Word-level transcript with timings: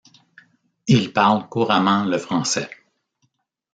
Il 0.87 1.13
parle 1.13 1.47
couramment 1.47 2.05
le 2.05 2.17
Français. 2.17 2.67